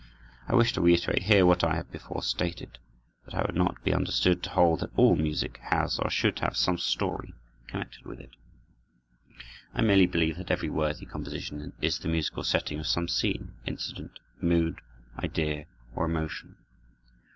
[0.47, 2.79] I wish to reiterate here what I have before stated,
[3.25, 6.57] that I would not be understood to hold that all music has or should have
[6.57, 7.35] some story
[7.67, 8.31] connected with it.
[9.75, 14.17] I merely believe that every worthy composition is the musical setting of some scene, incident,
[14.41, 14.81] mood,
[15.23, 16.55] idea, or emotion.